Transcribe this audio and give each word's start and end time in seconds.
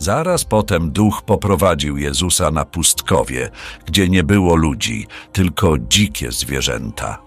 Zaraz 0.00 0.44
potem 0.44 0.90
duch 0.90 1.22
poprowadził 1.22 1.96
Jezusa 1.96 2.50
na 2.50 2.64
pustkowie, 2.64 3.50
gdzie 3.86 4.08
nie 4.08 4.24
było 4.24 4.56
ludzi, 4.56 5.06
tylko 5.32 5.78
dzikie 5.78 6.32
zwierzęta. 6.32 7.18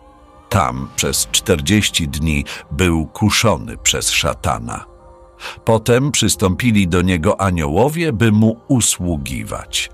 Tam 0.50 0.88
przez 0.96 1.28
czterdzieści 1.32 2.08
dni 2.08 2.46
był 2.72 3.06
kuszony 3.06 3.78
przez 3.78 4.12
szatana. 4.12 4.86
Potem 5.66 6.12
przystąpili 6.12 6.88
do 6.88 7.02
niego 7.02 7.42
aniołowie, 7.42 8.14
by 8.14 8.32
mu 8.32 8.58
usługiwać. 8.68 9.90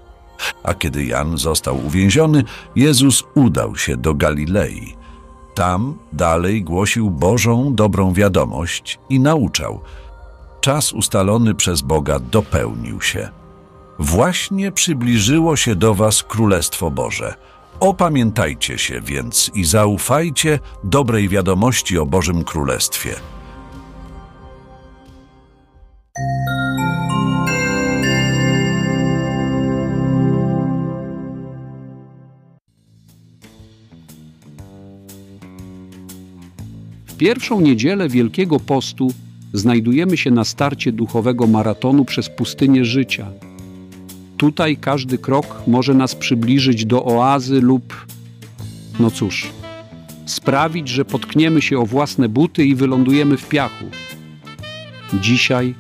A 0.64 0.74
kiedy 0.74 1.06
Jan 1.06 1.38
został 1.38 1.86
uwięziony, 1.86 2.44
Jezus 2.76 3.24
udał 3.36 3.76
się 3.76 3.98
do 3.98 4.14
Galilei. 4.14 4.96
Tam 5.56 5.98
dalej 6.14 6.64
głosił 6.64 7.12
Bożą 7.12 7.76
dobrą 7.76 8.14
wiadomość 8.14 9.00
i 9.10 9.20
nauczał. 9.20 9.82
Czas 10.62 10.94
ustalony 10.94 11.56
przez 11.56 11.82
Boga 11.82 12.20
dopełnił 12.20 13.02
się. 13.02 13.30
Właśnie 14.00 14.72
przybliżyło 14.72 15.56
się 15.56 15.76
do 15.76 15.96
was 15.96 16.24
Królestwo 16.24 16.92
Boże. 16.92 17.34
Opamiętajcie 17.80 18.78
się 18.78 19.02
więc 19.02 19.52
i 19.56 19.66
zaufajcie 19.66 20.60
dobrej 20.84 21.30
wiadomości 21.30 21.98
o 21.98 22.06
Bożym 22.06 22.44
Królestwie. 22.44 23.16
W 37.08 37.18
pierwszą 37.18 37.62
niedzielę 37.62 38.10
Wielkiego 38.10 38.60
Postu 38.60 39.08
znajdujemy 39.54 40.18
się 40.18 40.32
na 40.32 40.44
starcie 40.44 40.92
duchowego 40.92 41.48
maratonu 41.48 42.06
przez 42.06 42.30
pustynię 42.30 42.86
życia. 42.86 43.28
Tutaj 44.38 44.78
każdy 44.78 45.18
krok 45.18 45.62
może 45.68 45.94
nas 45.94 46.16
przybliżyć 46.16 46.86
do 46.86 47.06
oazy 47.06 47.62
lub, 47.62 48.06
no 49.00 49.12
cóż, 49.12 49.50
sprawić, 50.26 50.90
że 50.90 51.06
potkniemy 51.06 51.62
się 51.62 51.80
o 51.80 51.86
własne 51.86 52.30
buty 52.30 52.66
i 52.66 52.76
wylądujemy 52.76 53.38
w 53.38 53.48
piachu. 53.48 53.86
Dzisiaj 55.14 55.76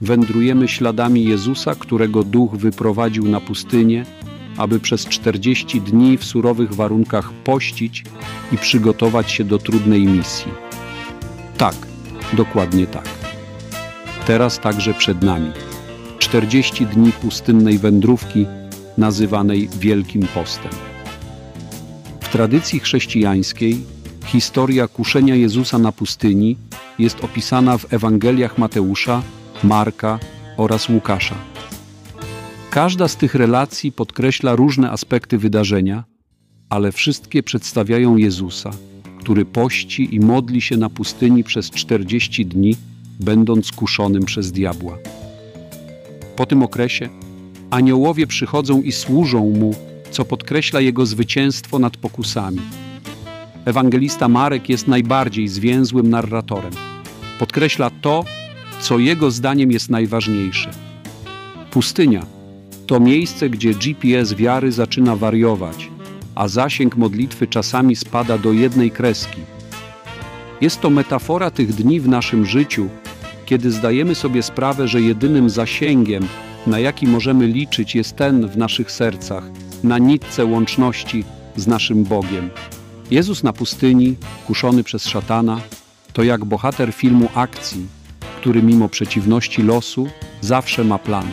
wędrujemy 0.00 0.68
śladami 0.68 1.24
Jezusa, 1.24 1.74
którego 1.74 2.22
duch 2.22 2.56
wyprowadził 2.56 3.28
na 3.28 3.40
pustynię, 3.40 4.04
aby 4.56 4.80
przez 4.80 5.06
40 5.06 5.80
dni 5.80 6.18
w 6.18 6.24
surowych 6.24 6.74
warunkach 6.74 7.32
pościć 7.32 8.04
i 8.52 8.58
przygotować 8.58 9.30
się 9.30 9.44
do 9.44 9.58
trudnej 9.58 10.06
misji. 10.06 10.52
Tak, 11.58 11.91
dokładnie 12.32 12.86
tak. 12.86 13.08
Teraz 14.26 14.58
także 14.58 14.94
przed 14.94 15.22
nami 15.22 15.52
40 16.18 16.86
dni 16.86 17.12
pustynnej 17.12 17.78
wędrówki, 17.78 18.46
nazywanej 18.98 19.68
Wielkim 19.78 20.26
Postem. 20.34 20.72
W 22.20 22.28
tradycji 22.28 22.80
chrześcijańskiej 22.80 23.80
historia 24.26 24.88
kuszenia 24.88 25.34
Jezusa 25.34 25.78
na 25.78 25.92
pustyni 25.92 26.56
jest 26.98 27.24
opisana 27.24 27.78
w 27.78 27.94
Ewangeliach 27.94 28.58
Mateusza, 28.58 29.22
Marka 29.64 30.18
oraz 30.56 30.88
Łukasza. 30.88 31.34
Każda 32.70 33.08
z 33.08 33.16
tych 33.16 33.34
relacji 33.34 33.92
podkreśla 33.92 34.56
różne 34.56 34.90
aspekty 34.90 35.38
wydarzenia, 35.38 36.04
ale 36.68 36.92
wszystkie 36.92 37.42
przedstawiają 37.42 38.16
Jezusa, 38.16 38.70
który 39.22 39.44
pości 39.44 40.14
i 40.14 40.20
modli 40.20 40.60
się 40.60 40.76
na 40.76 40.90
pustyni 40.90 41.44
przez 41.44 41.70
40 41.70 42.46
dni, 42.46 42.76
będąc 43.20 43.72
kuszonym 43.72 44.24
przez 44.24 44.52
diabła. 44.52 44.98
Po 46.36 46.46
tym 46.46 46.62
okresie 46.62 47.08
aniołowie 47.70 48.26
przychodzą 48.26 48.82
i 48.82 48.92
służą 48.92 49.50
mu, 49.50 49.74
co 50.10 50.24
podkreśla 50.24 50.80
jego 50.80 51.06
zwycięstwo 51.06 51.78
nad 51.78 51.96
pokusami. 51.96 52.60
Ewangelista 53.64 54.28
Marek 54.28 54.68
jest 54.68 54.88
najbardziej 54.88 55.48
zwięzłym 55.48 56.10
narratorem. 56.10 56.72
Podkreśla 57.38 57.90
to, 57.90 58.24
co 58.80 58.98
jego 58.98 59.30
zdaniem 59.30 59.70
jest 59.70 59.90
najważniejsze. 59.90 60.70
Pustynia 61.70 62.26
to 62.86 63.00
miejsce, 63.00 63.50
gdzie 63.50 63.74
GPS 63.74 64.34
wiary 64.34 64.72
zaczyna 64.72 65.16
wariować, 65.16 65.88
a 66.34 66.48
zasięg 66.48 66.96
modlitwy 66.96 67.46
czasami 67.46 67.96
spada 67.96 68.38
do 68.38 68.52
jednej 68.52 68.90
kreski. 68.90 69.40
Jest 70.60 70.80
to 70.80 70.90
metafora 70.90 71.50
tych 71.50 71.74
dni 71.74 72.00
w 72.00 72.08
naszym 72.08 72.46
życiu, 72.46 72.88
kiedy 73.46 73.70
zdajemy 73.70 74.14
sobie 74.14 74.42
sprawę, 74.42 74.88
że 74.88 75.00
jedynym 75.00 75.50
zasięgiem, 75.50 76.28
na 76.66 76.78
jaki 76.78 77.06
możemy 77.06 77.46
liczyć, 77.46 77.94
jest 77.94 78.16
ten 78.16 78.48
w 78.48 78.56
naszych 78.56 78.90
sercach, 78.90 79.44
na 79.84 79.98
nitce 79.98 80.44
łączności 80.44 81.24
z 81.56 81.66
naszym 81.66 82.04
Bogiem. 82.04 82.50
Jezus 83.10 83.42
na 83.42 83.52
pustyni, 83.52 84.16
kuszony 84.46 84.84
przez 84.84 85.06
szatana, 85.06 85.60
to 86.12 86.22
jak 86.22 86.44
bohater 86.44 86.92
filmu 86.92 87.28
akcji, 87.34 87.86
który 88.36 88.62
mimo 88.62 88.88
przeciwności 88.88 89.62
losu 89.62 90.08
zawsze 90.40 90.84
ma 90.84 90.98
plan. 90.98 91.26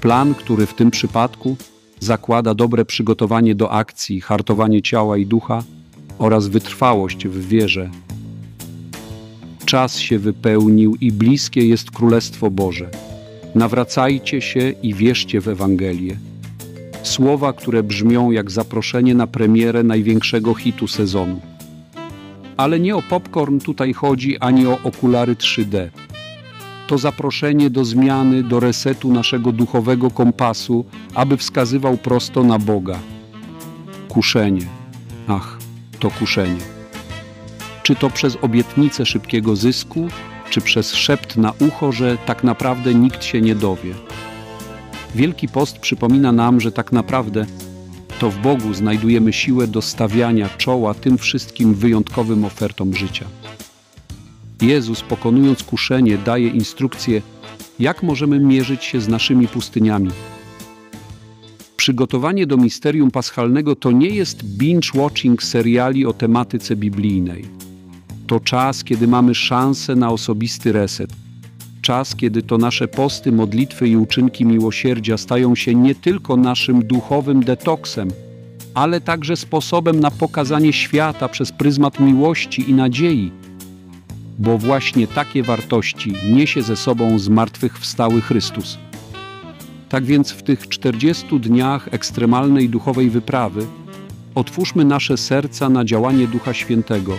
Plan, 0.00 0.34
który 0.34 0.66
w 0.66 0.74
tym 0.74 0.90
przypadku 0.90 1.56
zakłada 2.00 2.54
dobre 2.54 2.84
przygotowanie 2.84 3.54
do 3.54 3.72
akcji, 3.72 4.20
hartowanie 4.20 4.82
ciała 4.82 5.16
i 5.16 5.26
ducha 5.26 5.62
oraz 6.18 6.48
wytrwałość 6.48 7.28
w 7.28 7.48
wierze. 7.48 7.90
Czas 9.66 9.98
się 9.98 10.18
wypełnił 10.18 10.96
i 11.00 11.12
bliskie 11.12 11.66
jest 11.66 11.90
Królestwo 11.90 12.50
Boże. 12.50 12.90
Nawracajcie 13.54 14.40
się 14.40 14.72
i 14.82 14.94
wierzcie 14.94 15.40
w 15.40 15.48
Ewangelię. 15.48 16.16
Słowa, 17.02 17.52
które 17.52 17.82
brzmią 17.82 18.30
jak 18.30 18.50
zaproszenie 18.50 19.14
na 19.14 19.26
premierę 19.26 19.82
największego 19.82 20.54
hitu 20.54 20.88
sezonu. 20.88 21.40
Ale 22.56 22.80
nie 22.80 22.96
o 22.96 23.02
popcorn 23.02 23.58
tutaj 23.60 23.92
chodzi, 23.92 24.38
ani 24.38 24.66
o 24.66 24.78
okulary 24.84 25.34
3D. 25.34 25.88
To 26.90 26.98
zaproszenie 26.98 27.70
do 27.70 27.84
zmiany, 27.84 28.42
do 28.42 28.60
resetu 28.60 29.12
naszego 29.12 29.52
duchowego 29.52 30.10
kompasu, 30.10 30.84
aby 31.14 31.36
wskazywał 31.36 31.96
prosto 31.96 32.44
na 32.44 32.58
Boga. 32.58 32.98
Kuszenie. 34.08 34.66
Ach, 35.28 35.58
to 36.00 36.10
kuszenie. 36.10 36.60
Czy 37.82 37.94
to 37.94 38.10
przez 38.10 38.38
obietnicę 38.42 39.06
szybkiego 39.06 39.56
zysku, 39.56 40.08
czy 40.50 40.60
przez 40.60 40.94
szept 40.94 41.36
na 41.36 41.52
ucho, 41.60 41.92
że 41.92 42.18
tak 42.26 42.44
naprawdę 42.44 42.94
nikt 42.94 43.24
się 43.24 43.40
nie 43.40 43.54
dowie. 43.54 43.94
Wielki 45.14 45.48
Post 45.48 45.78
przypomina 45.78 46.32
nam, 46.32 46.60
że 46.60 46.72
tak 46.72 46.92
naprawdę 46.92 47.46
to 48.18 48.30
w 48.30 48.38
Bogu 48.38 48.74
znajdujemy 48.74 49.32
siłę 49.32 49.66
do 49.66 49.82
stawiania 49.82 50.48
czoła 50.48 50.94
tym 50.94 51.18
wszystkim 51.18 51.74
wyjątkowym 51.74 52.44
ofertom 52.44 52.94
życia. 52.94 53.26
Jezus, 54.62 55.02
pokonując 55.02 55.62
kuszenie, 55.62 56.18
daje 56.18 56.48
instrukcję, 56.48 57.22
jak 57.78 58.02
możemy 58.02 58.38
mierzyć 58.38 58.84
się 58.84 59.00
z 59.00 59.08
naszymi 59.08 59.48
pustyniami. 59.48 60.10
Przygotowanie 61.76 62.46
do 62.46 62.56
misterium 62.56 63.10
paschalnego 63.10 63.76
to 63.76 63.90
nie 63.90 64.08
jest 64.08 64.44
binge-watching 64.58 65.42
seriali 65.42 66.06
o 66.06 66.12
tematyce 66.12 66.76
biblijnej. 66.76 67.44
To 68.26 68.40
czas, 68.40 68.84
kiedy 68.84 69.08
mamy 69.08 69.34
szansę 69.34 69.96
na 69.96 70.10
osobisty 70.10 70.72
reset. 70.72 71.10
Czas, 71.82 72.16
kiedy 72.16 72.42
to 72.42 72.58
nasze 72.58 72.88
posty, 72.88 73.32
modlitwy 73.32 73.88
i 73.88 73.96
uczynki 73.96 74.44
miłosierdzia 74.44 75.16
stają 75.16 75.54
się 75.54 75.74
nie 75.74 75.94
tylko 75.94 76.36
naszym 76.36 76.84
duchowym 76.84 77.44
detoksem, 77.44 78.08
ale 78.74 79.00
także 79.00 79.36
sposobem 79.36 80.00
na 80.00 80.10
pokazanie 80.10 80.72
świata 80.72 81.28
przez 81.28 81.52
pryzmat 81.52 82.00
miłości 82.00 82.70
i 82.70 82.74
nadziei, 82.74 83.32
bo 84.40 84.58
właśnie 84.58 85.06
takie 85.06 85.42
wartości 85.42 86.12
niesie 86.32 86.62
ze 86.62 86.76
sobą 86.76 87.18
zmartwychwstały 87.18 88.20
Chrystus. 88.20 88.78
Tak 89.88 90.04
więc 90.04 90.30
w 90.30 90.42
tych 90.42 90.68
40 90.68 91.40
dniach 91.40 91.88
ekstremalnej 91.90 92.68
duchowej 92.68 93.10
wyprawy 93.10 93.66
otwórzmy 94.34 94.84
nasze 94.84 95.16
serca 95.16 95.68
na 95.68 95.84
działanie 95.84 96.26
Ducha 96.26 96.54
Świętego, 96.54 97.18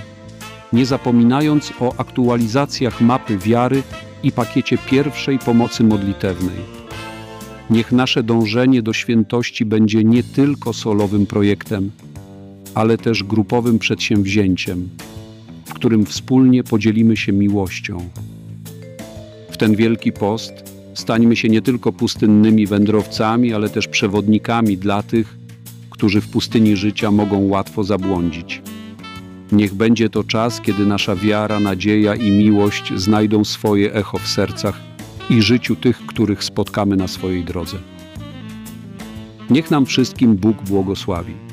nie 0.73 0.85
zapominając 0.85 1.73
o 1.79 1.93
aktualizacjach 1.97 3.01
mapy 3.01 3.37
wiary 3.37 3.83
i 4.23 4.31
pakiecie 4.31 4.77
pierwszej 4.77 5.39
pomocy 5.39 5.83
modlitewnej. 5.83 6.57
Niech 7.69 7.91
nasze 7.91 8.23
dążenie 8.23 8.81
do 8.81 8.93
świętości 8.93 9.65
będzie 9.65 10.03
nie 10.03 10.23
tylko 10.23 10.73
solowym 10.73 11.25
projektem, 11.25 11.91
ale 12.73 12.97
też 12.97 13.23
grupowym 13.23 13.79
przedsięwzięciem, 13.79 14.89
w 15.65 15.73
którym 15.73 16.05
wspólnie 16.05 16.63
podzielimy 16.63 17.17
się 17.17 17.31
miłością. 17.31 18.09
W 19.51 19.57
ten 19.57 19.75
wielki 19.75 20.11
post 20.11 20.53
stańmy 20.93 21.35
się 21.35 21.49
nie 21.49 21.61
tylko 21.61 21.93
pustynnymi 21.93 22.67
wędrowcami, 22.67 23.53
ale 23.53 23.69
też 23.69 23.87
przewodnikami 23.87 24.77
dla 24.77 25.03
tych, 25.03 25.37
którzy 25.89 26.21
w 26.21 26.27
pustyni 26.27 26.75
życia 26.75 27.11
mogą 27.11 27.47
łatwo 27.47 27.83
zabłądzić. 27.83 28.61
Niech 29.51 29.73
będzie 29.73 30.09
to 30.09 30.23
czas, 30.23 30.61
kiedy 30.61 30.85
nasza 30.85 31.15
wiara, 31.15 31.59
nadzieja 31.59 32.15
i 32.15 32.31
miłość 32.31 32.93
znajdą 32.95 33.43
swoje 33.45 33.93
echo 33.93 34.17
w 34.17 34.27
sercach 34.27 34.79
i 35.29 35.41
życiu 35.41 35.75
tych, 35.75 36.05
których 36.05 36.43
spotkamy 36.43 36.95
na 36.95 37.07
swojej 37.07 37.43
drodze. 37.43 37.77
Niech 39.49 39.71
nam 39.71 39.85
wszystkim 39.85 40.35
Bóg 40.35 40.57
błogosławi. 40.61 41.50